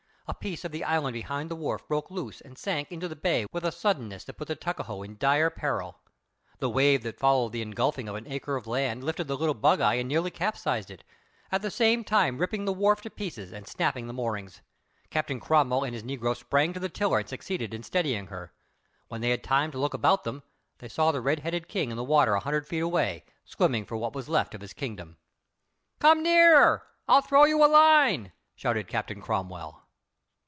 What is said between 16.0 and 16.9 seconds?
negro sprang to the